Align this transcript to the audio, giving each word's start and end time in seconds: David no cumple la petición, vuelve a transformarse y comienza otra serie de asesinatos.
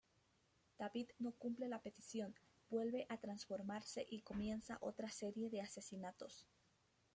David 0.79 1.09
no 1.19 1.31
cumple 1.33 1.67
la 1.67 1.83
petición, 1.83 2.33
vuelve 2.71 3.05
a 3.09 3.17
transformarse 3.19 4.03
y 4.09 4.21
comienza 4.21 4.79
otra 4.81 5.11
serie 5.11 5.51
de 5.51 5.61
asesinatos. 5.61 6.47